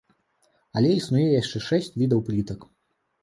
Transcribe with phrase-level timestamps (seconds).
[0.79, 2.59] Але існуе яшчэ шэсць відаў плітак.